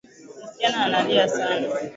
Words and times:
Msichana 0.45 0.85
analia 0.85 1.27
sana 1.29 1.67